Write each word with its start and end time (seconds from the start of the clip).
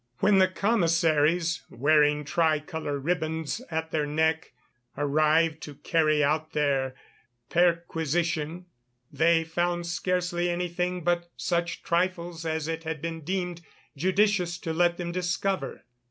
When 0.17 0.39
the 0.39 0.47
Commissaries, 0.47 1.61
wearing 1.69 2.25
tricolour 2.25 2.97
ribands 2.97 3.61
at 3.69 3.91
their 3.91 4.07
necks, 4.07 4.47
arrived 4.97 5.61
to 5.61 5.75
carry 5.75 6.23
out 6.23 6.53
their 6.53 6.95
perquisition, 7.51 8.65
they 9.11 9.43
found 9.43 9.85
scarcely 9.85 10.49
anything 10.49 11.03
but 11.03 11.29
such 11.37 11.83
trifles 11.83 12.47
as 12.47 12.67
it 12.67 12.83
had 12.83 12.99
been 12.99 13.21
deemed 13.21 13.61
judicious 13.95 14.57
to 14.61 14.73
let 14.73 14.97
them 14.97 15.11
discover. 15.11 15.83